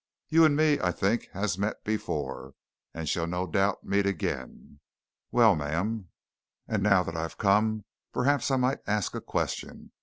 You 0.29 0.45
and 0.45 0.55
me, 0.57 0.79
I 0.79 0.91
think, 0.91 1.27
has 1.33 1.59
met 1.59 1.83
before, 1.83 2.55
and 2.91 3.07
shall 3.07 3.27
no 3.27 3.45
doubt 3.45 3.83
meet 3.83 4.07
again. 4.07 4.79
Well, 5.31 5.53
ma'am, 5.55 6.09
and 6.67 6.81
now 6.81 7.03
that 7.03 7.15
I've 7.15 7.37
come, 7.37 7.85
perhaps 8.11 8.49
I 8.49 8.55
might 8.57 8.79
ask 8.87 9.13
a 9.13 9.21
question. 9.21 9.91